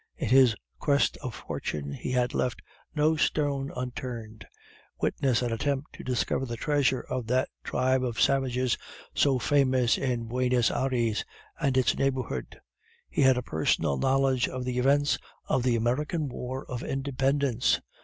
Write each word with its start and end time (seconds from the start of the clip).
In 0.17 0.29
his 0.29 0.55
quest 0.79 1.15
of 1.17 1.35
fortune 1.35 1.93
he 1.93 2.09
had 2.11 2.33
left 2.33 2.63
no 2.95 3.15
stone 3.15 3.71
unturned; 3.75 4.47
witness 4.99 5.43
an 5.43 5.53
attempt 5.53 5.93
to 5.93 6.03
discover 6.03 6.43
the 6.47 6.57
treasure 6.57 7.01
of 7.01 7.27
that 7.27 7.49
tribe 7.63 8.03
of 8.03 8.19
savages 8.19 8.79
so 9.13 9.37
famous 9.37 9.99
in 9.99 10.23
Buenos 10.23 10.71
Ayres 10.71 11.23
and 11.59 11.77
its 11.77 11.95
neighborhood. 11.95 12.59
He 13.11 13.21
had 13.21 13.37
a 13.37 13.43
personal 13.43 13.95
knowledge 13.99 14.49
of 14.49 14.65
the 14.65 14.79
events 14.79 15.19
of 15.45 15.61
the 15.61 15.75
American 15.75 16.29
War 16.29 16.65
of 16.65 16.81
Independence. 16.81 17.79